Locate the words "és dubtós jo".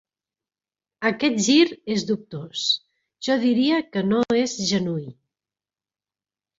1.97-3.39